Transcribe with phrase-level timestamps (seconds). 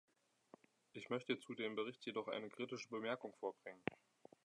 [0.93, 3.83] Ich möchte zu dem Bericht jedoch eine kritische Bemerkung vorbringen.